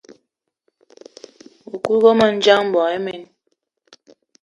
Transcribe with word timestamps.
Mëkudgë 1.69 2.11
mendjang, 2.19 2.63
mboigi 2.67 2.95
imen. 2.99 3.21